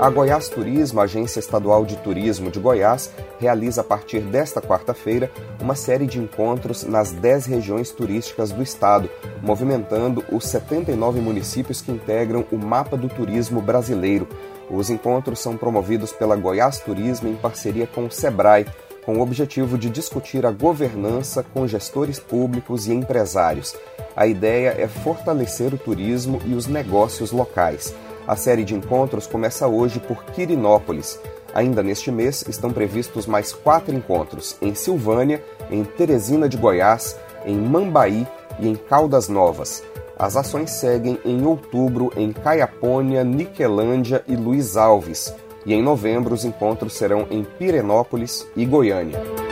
A 0.00 0.08
Goiás 0.08 0.48
Turismo, 0.48 0.98
agência 0.98 1.40
estadual 1.40 1.84
de 1.84 1.94
turismo 1.98 2.50
de 2.50 2.58
Goiás, 2.58 3.12
realiza 3.38 3.82
a 3.82 3.84
partir 3.84 4.20
desta 4.20 4.58
quarta-feira 4.58 5.30
uma 5.60 5.74
série 5.74 6.06
de 6.06 6.18
encontros 6.18 6.84
nas 6.84 7.12
10 7.12 7.44
regiões 7.44 7.90
turísticas 7.90 8.50
do 8.50 8.62
estado, 8.62 9.10
movimentando 9.42 10.24
os 10.32 10.46
79 10.46 11.20
municípios 11.20 11.82
que 11.82 11.92
integram 11.92 12.46
o 12.50 12.56
mapa 12.56 12.96
do 12.96 13.10
turismo 13.10 13.60
brasileiro. 13.60 14.26
Os 14.70 14.88
encontros 14.88 15.38
são 15.38 15.54
promovidos 15.54 16.12
pela 16.12 16.34
Goiás 16.34 16.80
Turismo 16.80 17.28
em 17.28 17.36
parceria 17.36 17.86
com 17.86 18.06
o 18.06 18.10
Sebrae, 18.10 18.64
com 19.04 19.18
o 19.18 19.20
objetivo 19.20 19.76
de 19.76 19.90
discutir 19.90 20.46
a 20.46 20.50
governança 20.50 21.44
com 21.52 21.66
gestores 21.66 22.18
públicos 22.18 22.86
e 22.86 22.94
empresários. 22.94 23.76
A 24.16 24.26
ideia 24.26 24.74
é 24.78 24.88
fortalecer 24.88 25.74
o 25.74 25.78
turismo 25.78 26.40
e 26.46 26.54
os 26.54 26.66
negócios 26.66 27.32
locais. 27.32 27.94
A 28.30 28.36
série 28.36 28.62
de 28.62 28.76
encontros 28.76 29.26
começa 29.26 29.66
hoje 29.66 29.98
por 29.98 30.22
Quirinópolis. 30.26 31.18
Ainda 31.52 31.82
neste 31.82 32.12
mês 32.12 32.44
estão 32.48 32.72
previstos 32.72 33.26
mais 33.26 33.52
quatro 33.52 33.92
encontros 33.92 34.56
em 34.62 34.72
Silvânia, 34.72 35.42
em 35.68 35.82
Teresina 35.82 36.48
de 36.48 36.56
Goiás, 36.56 37.18
em 37.44 37.56
Mambaí 37.56 38.24
e 38.60 38.68
em 38.68 38.76
Caldas 38.76 39.28
Novas. 39.28 39.82
As 40.16 40.36
ações 40.36 40.70
seguem 40.70 41.18
em 41.24 41.44
outubro 41.44 42.12
em 42.16 42.32
Caiapônia, 42.32 43.24
Niquelândia 43.24 44.22
e 44.28 44.36
Luiz 44.36 44.76
Alves, 44.76 45.34
e 45.66 45.74
em 45.74 45.82
novembro 45.82 46.32
os 46.32 46.44
encontros 46.44 46.92
serão 46.92 47.26
em 47.32 47.42
Pirenópolis 47.42 48.46
e 48.54 48.64
Goiânia. 48.64 49.49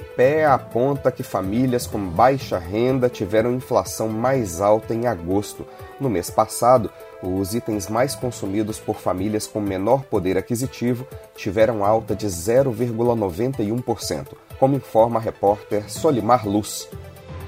IPEA 0.00 0.54
aponta 0.54 1.12
que 1.12 1.22
famílias 1.22 1.86
com 1.86 1.98
baixa 1.98 2.58
renda 2.58 3.08
tiveram 3.08 3.54
inflação 3.54 4.08
mais 4.08 4.60
alta 4.60 4.92
em 4.94 5.06
agosto. 5.06 5.64
No 6.00 6.10
mês 6.10 6.30
passado, 6.30 6.90
os 7.22 7.54
itens 7.54 7.88
mais 7.88 8.14
consumidos 8.14 8.78
por 8.78 8.96
famílias 8.96 9.46
com 9.46 9.60
menor 9.60 10.04
poder 10.04 10.38
aquisitivo 10.38 11.06
tiveram 11.36 11.84
alta 11.84 12.16
de 12.16 12.26
0,91% 12.26 14.28
como 14.60 14.76
informa 14.76 15.18
a 15.18 15.22
repórter 15.22 15.90
Solimar 15.90 16.46
Luz. 16.46 16.86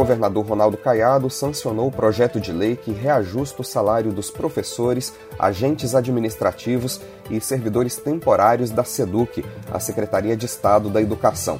Governador 0.05 0.45
Ronaldo 0.45 0.77
Caiado 0.77 1.27
sancionou 1.31 1.87
o 1.87 1.91
projeto 1.91 2.39
de 2.39 2.51
lei 2.51 2.75
que 2.75 2.91
reajusta 2.91 3.63
o 3.63 3.65
salário 3.65 4.11
dos 4.11 4.29
professores, 4.29 5.11
agentes 5.39 5.95
administrativos 5.95 7.01
e 7.27 7.41
servidores 7.41 7.97
temporários 7.97 8.69
da 8.69 8.83
SEDUC, 8.83 9.43
a 9.71 9.79
Secretaria 9.79 10.37
de 10.37 10.45
Estado 10.45 10.91
da 10.91 11.01
Educação. 11.01 11.59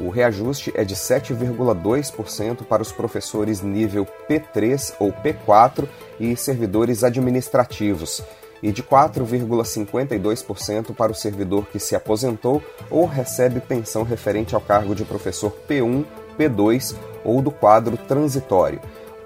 O 0.00 0.08
reajuste 0.08 0.72
é 0.74 0.84
de 0.84 0.96
7,2% 0.96 2.64
para 2.64 2.80
os 2.80 2.90
professores 2.90 3.60
nível 3.60 4.08
P3 4.26 4.94
ou 4.98 5.12
P4 5.12 5.86
e 6.18 6.34
servidores 6.34 7.04
administrativos, 7.04 8.24
e 8.62 8.72
de 8.72 8.82
4,52% 8.82 10.94
para 10.94 11.12
o 11.12 11.14
servidor 11.14 11.66
que 11.66 11.78
se 11.78 11.94
aposentou 11.94 12.62
ou 12.88 13.04
recebe 13.04 13.60
pensão 13.60 14.02
referente 14.02 14.54
ao 14.54 14.62
cargo 14.62 14.94
de 14.94 15.04
professor 15.04 15.54
P1, 15.68 16.06
P2 16.38 17.11
ou 17.24 17.42
do 17.42 17.50
quadro 17.50 17.96
transitório. 17.96 18.80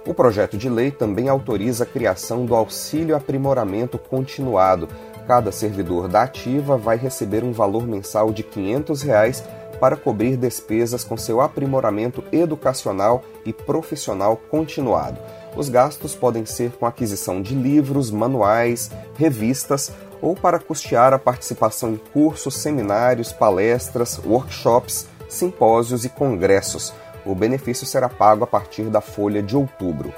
O 0.07 0.15
projeto 0.15 0.57
de 0.57 0.69
lei 0.69 0.91
também 0.91 1.29
autoriza 1.29 1.85
a 1.85 1.87
criação 1.87 2.47
do 2.47 2.55
auxílio 2.55 3.17
aprimoramento 3.17 3.99
continuado. 3.99 4.89
Cada 5.27 5.51
servidor 5.51 6.07
da 6.07 6.23
ativa 6.23 6.77
vai 6.77 6.97
receber 6.97 7.43
um 7.43 7.53
valor 7.53 7.87
mensal 7.87 8.33
de 8.33 8.45
500 8.45 9.03
reais 9.03 9.43
para 9.81 9.97
cobrir 9.97 10.37
despesas 10.37 11.05
com 11.05 11.17
seu 11.17 11.41
aprimoramento 11.41 12.23
educacional 12.33 13.25
e 13.45 13.53
profissional 13.53 14.37
continuado. 14.37 15.19
Os 15.57 15.69
gastos 15.69 16.15
podem 16.15 16.45
ser 16.45 16.73
com 16.73 16.87
aquisição 16.87 17.41
de 17.43 17.55
livros, 17.55 18.11
manuais, 18.11 18.91
revistas 19.17 19.93
ou 20.21 20.35
para 20.35 20.59
custear 20.59 21.13
a 21.13 21.19
participação 21.19 21.93
em 21.93 21.97
cursos, 21.97 22.57
seminários, 22.57 23.33
palestras, 23.33 24.21
workshops, 24.25 25.07
simpósios 25.29 26.05
e 26.05 26.09
congressos. 26.09 26.93
O 27.27 27.35
benefício 27.35 27.85
será 27.85 28.09
pago 28.09 28.45
a 28.45 28.47
partir 28.47 28.85
da 28.85 29.01
folha 29.01 29.43
de 29.43 29.57
outubro. 29.57 30.15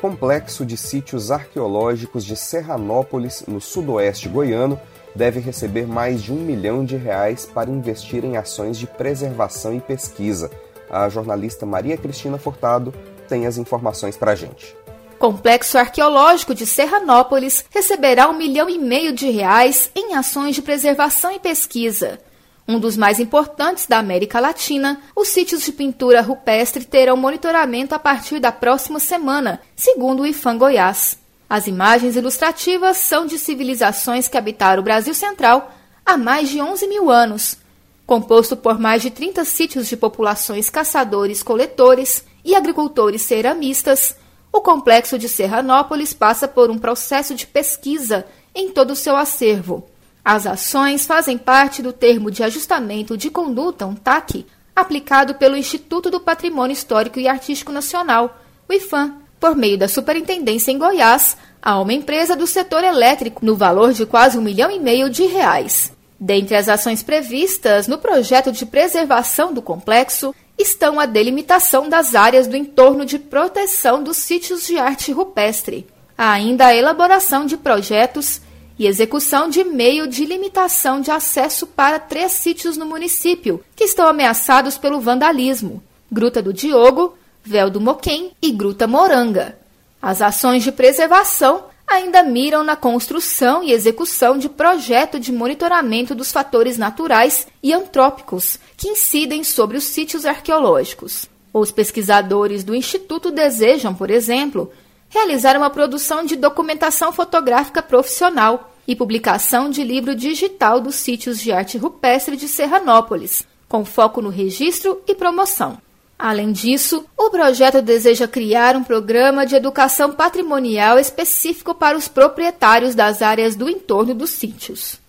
Complexo 0.00 0.66
de 0.66 0.76
sítios 0.76 1.30
arqueológicos 1.30 2.24
de 2.24 2.34
Serranópolis, 2.34 3.44
no 3.46 3.60
sudoeste 3.60 4.28
goiano, 4.28 4.78
deve 5.14 5.38
receber 5.38 5.86
mais 5.86 6.20
de 6.20 6.32
um 6.32 6.36
milhão 6.36 6.84
de 6.84 6.96
reais 6.96 7.46
para 7.46 7.70
investir 7.70 8.24
em 8.24 8.36
ações 8.36 8.76
de 8.76 8.88
preservação 8.88 9.72
e 9.72 9.80
pesquisa. 9.80 10.50
A 10.90 11.08
jornalista 11.08 11.64
Maria 11.64 11.96
Cristina 11.96 12.38
Furtado 12.38 12.92
tem 13.28 13.46
as 13.46 13.56
informações 13.56 14.16
para 14.16 14.32
a 14.32 14.34
gente. 14.34 14.76
Complexo 15.16 15.78
Arqueológico 15.78 16.52
de 16.52 16.66
Serranópolis 16.66 17.64
receberá 17.70 18.28
um 18.28 18.36
milhão 18.36 18.68
e 18.68 18.80
meio 18.80 19.12
de 19.12 19.30
reais 19.30 19.88
em 19.94 20.16
ações 20.16 20.56
de 20.56 20.62
preservação 20.62 21.30
e 21.30 21.38
pesquisa. 21.38 22.18
Um 22.66 22.78
dos 22.78 22.96
mais 22.96 23.18
importantes 23.18 23.86
da 23.86 23.98
América 23.98 24.38
Latina, 24.38 25.00
os 25.16 25.28
sítios 25.28 25.62
de 25.64 25.72
pintura 25.72 26.20
rupestre 26.20 26.84
terão 26.84 27.16
monitoramento 27.16 27.94
a 27.94 27.98
partir 27.98 28.38
da 28.38 28.52
próxima 28.52 29.00
semana, 29.00 29.60
segundo 29.74 30.22
o 30.22 30.26
IFAM 30.26 30.58
Goiás. 30.58 31.18
As 31.50 31.66
imagens 31.66 32.16
ilustrativas 32.16 32.96
são 32.98 33.26
de 33.26 33.36
civilizações 33.36 34.28
que 34.28 34.38
habitaram 34.38 34.80
o 34.80 34.84
Brasil 34.84 35.12
Central 35.12 35.72
há 36.06 36.16
mais 36.16 36.48
de 36.48 36.60
11 36.60 36.86
mil 36.86 37.10
anos. 37.10 37.58
Composto 38.06 38.56
por 38.56 38.78
mais 38.78 39.02
de 39.02 39.10
30 39.10 39.44
sítios 39.44 39.88
de 39.88 39.96
populações 39.96 40.70
caçadores-coletores 40.70 42.24
e 42.44 42.54
agricultores 42.54 43.22
ceramistas, 43.22 44.16
o 44.52 44.60
complexo 44.60 45.18
de 45.18 45.28
Serranópolis 45.28 46.12
passa 46.12 46.46
por 46.46 46.70
um 46.70 46.78
processo 46.78 47.34
de 47.34 47.46
pesquisa 47.46 48.24
em 48.54 48.70
todo 48.70 48.92
o 48.92 48.96
seu 48.96 49.16
acervo. 49.16 49.91
As 50.24 50.46
ações 50.46 51.04
fazem 51.04 51.36
parte 51.36 51.82
do 51.82 51.92
termo 51.92 52.30
de 52.30 52.44
ajustamento 52.44 53.16
de 53.16 53.28
conduta, 53.28 53.86
um 53.86 53.94
TAC, 53.94 54.46
aplicado 54.74 55.34
pelo 55.34 55.56
Instituto 55.56 56.10
do 56.10 56.20
Patrimônio 56.20 56.72
Histórico 56.72 57.18
e 57.18 57.26
Artístico 57.26 57.72
Nacional, 57.72 58.40
o 58.68 58.72
IFAM, 58.72 59.16
por 59.40 59.56
meio 59.56 59.76
da 59.76 59.88
Superintendência 59.88 60.70
em 60.70 60.78
Goiás, 60.78 61.36
a 61.60 61.80
uma 61.80 61.92
empresa 61.92 62.36
do 62.36 62.46
setor 62.46 62.84
elétrico, 62.84 63.44
no 63.44 63.56
valor 63.56 63.92
de 63.92 64.06
quase 64.06 64.38
um 64.38 64.42
milhão 64.42 64.70
e 64.70 64.78
meio 64.78 65.10
de 65.10 65.24
reais. 65.26 65.92
Dentre 66.18 66.54
as 66.54 66.68
ações 66.68 67.02
previstas 67.02 67.88
no 67.88 67.98
projeto 67.98 68.52
de 68.52 68.64
preservação 68.64 69.52
do 69.52 69.60
complexo 69.60 70.32
estão 70.56 71.00
a 71.00 71.06
delimitação 71.06 71.88
das 71.88 72.14
áreas 72.14 72.46
do 72.46 72.56
entorno 72.56 73.04
de 73.04 73.18
proteção 73.18 74.00
dos 74.04 74.18
sítios 74.18 74.64
de 74.64 74.78
arte 74.78 75.10
rupestre, 75.10 75.84
ainda 76.16 76.66
a 76.66 76.74
elaboração 76.76 77.44
de 77.44 77.56
projetos 77.56 78.40
e 78.82 78.86
execução 78.88 79.48
de 79.48 79.62
meio 79.62 80.08
de 80.08 80.24
limitação 80.24 81.00
de 81.00 81.08
acesso 81.08 81.68
para 81.68 82.00
três 82.00 82.32
sítios 82.32 82.76
no 82.76 82.84
município, 82.84 83.64
que 83.76 83.84
estão 83.84 84.08
ameaçados 84.08 84.76
pelo 84.76 85.00
vandalismo: 85.00 85.80
Gruta 86.10 86.42
do 86.42 86.52
Diogo, 86.52 87.16
Véu 87.44 87.70
do 87.70 87.80
Moquém 87.80 88.32
e 88.42 88.50
Gruta 88.50 88.88
Moranga. 88.88 89.56
As 90.00 90.20
ações 90.20 90.64
de 90.64 90.72
preservação 90.72 91.66
ainda 91.86 92.24
miram 92.24 92.64
na 92.64 92.74
construção 92.74 93.62
e 93.62 93.70
execução 93.70 94.36
de 94.36 94.48
projeto 94.48 95.20
de 95.20 95.30
monitoramento 95.30 96.12
dos 96.12 96.32
fatores 96.32 96.76
naturais 96.76 97.46
e 97.62 97.72
antrópicos 97.72 98.58
que 98.76 98.88
incidem 98.88 99.44
sobre 99.44 99.76
os 99.76 99.84
sítios 99.84 100.26
arqueológicos. 100.26 101.28
Os 101.54 101.70
pesquisadores 101.70 102.64
do 102.64 102.74
Instituto 102.74 103.30
desejam, 103.30 103.94
por 103.94 104.10
exemplo, 104.10 104.72
realizar 105.08 105.56
uma 105.56 105.70
produção 105.70 106.24
de 106.24 106.34
documentação 106.34 107.12
fotográfica 107.12 107.80
profissional 107.80 108.71
e 108.86 108.96
publicação 108.96 109.70
de 109.70 109.84
livro 109.84 110.14
digital 110.14 110.80
dos 110.80 110.96
sítios 110.96 111.40
de 111.40 111.52
arte 111.52 111.78
rupestre 111.78 112.36
de 112.36 112.48
Serranópolis, 112.48 113.46
com 113.68 113.84
foco 113.84 114.20
no 114.20 114.28
registro 114.28 115.00
e 115.06 115.14
promoção. 115.14 115.78
Além 116.18 116.52
disso, 116.52 117.04
o 117.16 117.30
projeto 117.30 117.82
deseja 117.82 118.28
criar 118.28 118.76
um 118.76 118.84
programa 118.84 119.44
de 119.44 119.56
educação 119.56 120.12
patrimonial 120.12 120.98
específico 120.98 121.74
para 121.74 121.96
os 121.96 122.06
proprietários 122.06 122.94
das 122.94 123.22
áreas 123.22 123.56
do 123.56 123.68
entorno 123.68 124.14
dos 124.14 124.30
sítios. 124.30 125.00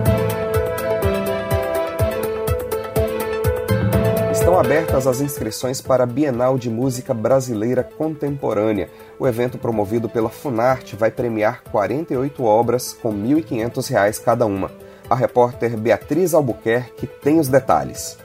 Estão 4.53 4.71
abertas 4.71 5.07
as 5.07 5.19
inscrições 5.19 5.81
para 5.81 6.03
a 6.03 6.05
Bienal 6.05 6.59
de 6.59 6.69
Música 6.69 7.11
Brasileira 7.11 7.83
Contemporânea. 7.83 8.87
O 9.17 9.27
evento 9.27 9.57
promovido 9.57 10.07
pela 10.07 10.29
Funarte 10.29 10.95
vai 10.95 11.09
premiar 11.09 11.63
48 11.71 12.43
obras 12.43 12.93
com 12.93 13.09
R$ 13.09 13.41
1.500 13.41 14.23
cada 14.23 14.45
uma. 14.45 14.69
A 15.09 15.15
repórter 15.15 15.75
Beatriz 15.75 16.35
Albuquerque 16.35 17.07
tem 17.07 17.39
os 17.39 17.47
detalhes. 17.47 18.15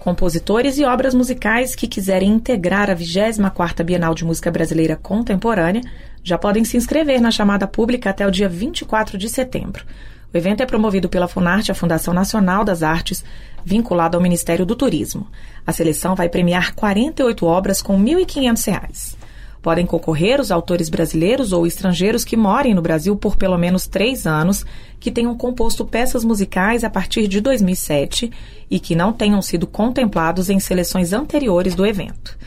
Compositores 0.00 0.76
e 0.76 0.84
obras 0.84 1.14
musicais 1.14 1.74
que 1.74 1.88
quiserem 1.88 2.28
integrar 2.28 2.90
a 2.90 2.94
24ª 2.94 3.82
Bienal 3.82 4.14
de 4.14 4.26
Música 4.26 4.50
Brasileira 4.50 4.96
Contemporânea 4.96 5.80
já 6.22 6.36
podem 6.36 6.62
se 6.62 6.76
inscrever 6.76 7.22
na 7.22 7.30
chamada 7.30 7.66
pública 7.66 8.10
até 8.10 8.26
o 8.26 8.30
dia 8.30 8.50
24 8.50 9.16
de 9.16 9.30
setembro. 9.30 9.86
O 10.32 10.36
evento 10.36 10.62
é 10.62 10.66
promovido 10.66 11.08
pela 11.08 11.26
Funarte, 11.26 11.72
a 11.72 11.74
Fundação 11.74 12.14
Nacional 12.14 12.64
das 12.64 12.82
Artes, 12.82 13.24
vinculado 13.64 14.16
ao 14.16 14.22
Ministério 14.22 14.64
do 14.64 14.76
Turismo. 14.76 15.26
A 15.66 15.72
seleção 15.72 16.14
vai 16.14 16.28
premiar 16.28 16.74
48 16.74 17.44
obras 17.44 17.82
com 17.82 17.96
R$ 17.96 18.24
1.500. 18.24 19.16
Podem 19.60 19.84
concorrer 19.84 20.40
os 20.40 20.50
autores 20.50 20.88
brasileiros 20.88 21.52
ou 21.52 21.66
estrangeiros 21.66 22.24
que 22.24 22.36
morem 22.36 22.74
no 22.74 22.80
Brasil 22.80 23.14
por 23.14 23.36
pelo 23.36 23.58
menos 23.58 23.86
três 23.86 24.26
anos, 24.26 24.64
que 24.98 25.10
tenham 25.10 25.36
composto 25.36 25.84
peças 25.84 26.24
musicais 26.24 26.82
a 26.82 26.88
partir 26.88 27.28
de 27.28 27.40
2007 27.40 28.30
e 28.70 28.80
que 28.80 28.94
não 28.94 29.12
tenham 29.12 29.42
sido 29.42 29.66
contemplados 29.66 30.48
em 30.48 30.58
seleções 30.58 31.12
anteriores 31.12 31.74
do 31.74 31.84
evento. 31.84 32.38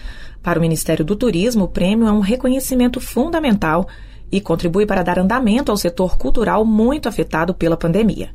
Para 0.41 0.57
o 0.57 0.61
Ministério 0.61 1.05
do 1.05 1.15
Turismo, 1.15 1.65
o 1.65 1.69
prêmio 1.69 2.07
é 2.07 2.11
um 2.11 2.19
reconhecimento 2.19 2.99
fundamental 2.99 3.87
e 4.33 4.41
contribui 4.41 4.85
para 4.87 5.03
dar 5.03 5.19
andamento 5.19 5.71
ao 5.71 5.77
setor 5.77 6.17
cultural 6.17 6.65
muito 6.65 7.07
afetado 7.07 7.53
pela 7.53 7.77
pandemia. 7.77 8.31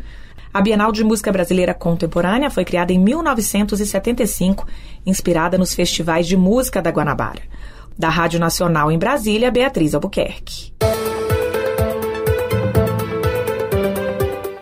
A 0.54 0.62
Bienal 0.62 0.90
de 0.90 1.04
Música 1.04 1.30
Brasileira 1.30 1.74
Contemporânea 1.74 2.50
foi 2.50 2.64
criada 2.64 2.90
em 2.90 2.98
1975, 2.98 4.66
inspirada 5.04 5.58
nos 5.58 5.74
festivais 5.74 6.26
de 6.26 6.36
música 6.36 6.80
da 6.80 6.90
Guanabara. 6.90 7.42
Da 7.96 8.08
Rádio 8.08 8.40
Nacional 8.40 8.90
em 8.90 8.98
Brasília, 8.98 9.50
Beatriz 9.50 9.94
Albuquerque. 9.94 10.72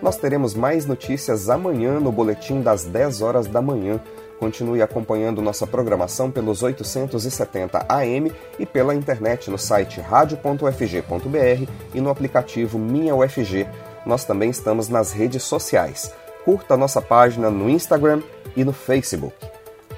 Nós 0.09 0.17
teremos 0.17 0.55
mais 0.55 0.87
notícias 0.87 1.51
amanhã 1.51 2.01
no 2.01 2.11
boletim 2.11 2.63
das 2.63 2.83
10 2.83 3.21
horas 3.21 3.47
da 3.47 3.61
manhã. 3.61 4.01
Continue 4.39 4.81
acompanhando 4.81 5.43
nossa 5.43 5.67
programação 5.67 6.31
pelos 6.31 6.63
870 6.63 7.85
AM 7.87 8.33
e 8.59 8.65
pela 8.65 8.95
internet 8.95 9.51
no 9.51 9.59
site 9.59 10.01
radio.ufg.br 10.01 11.71
e 11.93 12.01
no 12.01 12.09
aplicativo 12.09 12.79
Minha 12.79 13.15
UFG. 13.15 13.69
Nós 14.07 14.25
também 14.25 14.49
estamos 14.49 14.89
nas 14.89 15.13
redes 15.13 15.43
sociais. 15.43 16.11
Curta 16.43 16.75
nossa 16.75 17.03
página 17.03 17.51
no 17.51 17.69
Instagram 17.69 18.23
e 18.57 18.65
no 18.65 18.73
Facebook. 18.73 19.37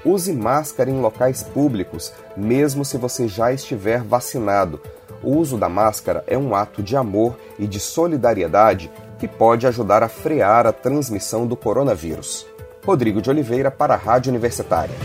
Use 0.03 0.33
máscara 0.33 0.89
em 0.89 0.99
locais 0.99 1.41
públicos, 1.41 2.11
mesmo 2.35 2.83
se 2.83 2.97
você 2.97 3.29
já 3.29 3.53
estiver 3.53 4.03
vacinado. 4.03 4.81
O 5.23 5.37
uso 5.37 5.57
da 5.57 5.69
máscara 5.69 6.21
é 6.27 6.37
um 6.37 6.53
ato 6.53 6.83
de 6.83 6.97
amor 6.97 7.37
e 7.57 7.65
de 7.65 7.79
solidariedade 7.79 8.91
que 9.21 9.27
pode 9.27 9.67
ajudar 9.67 10.01
a 10.01 10.09
frear 10.09 10.65
a 10.65 10.73
transmissão 10.73 11.45
do 11.45 11.55
coronavírus. 11.55 12.47
Rodrigo 12.83 13.21
de 13.21 13.29
Oliveira 13.29 13.69
para 13.69 13.93
a 13.93 13.97
Rádio 13.97 14.31
Universitária. 14.31 14.95